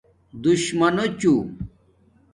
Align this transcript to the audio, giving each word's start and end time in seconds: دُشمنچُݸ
دُشمنچُݸ 0.43 1.33